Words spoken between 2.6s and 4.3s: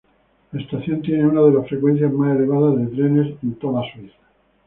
de trenes en toda Suiza.